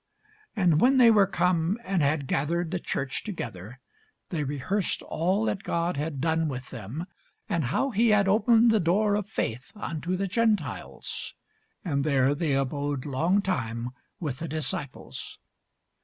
[0.55, 3.79] And when they were come, and had gathered the church together,
[4.29, 7.05] they rehearsed all that God had done with them,
[7.47, 11.35] and how he had opened the door of faith unto the Gentiles.
[11.85, 15.37] And there they abode long time with the disciples.